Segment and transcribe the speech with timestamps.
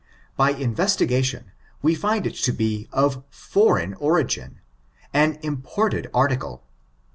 [0.35, 1.51] By investigation,
[1.83, 4.55] yre find it to be of foreign origin^
[5.13, 6.63] an imported article.